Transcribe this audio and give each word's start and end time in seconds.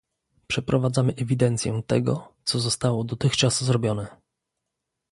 Przeprowadzamy 0.47 1.13
ewidencję 1.17 1.81
tego, 1.87 2.33
co 2.43 2.59
zostało 2.59 3.03
dotychczas 3.03 3.63
zrobione 3.63 4.07